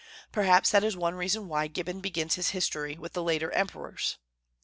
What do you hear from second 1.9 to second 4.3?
begins his history with later emperors.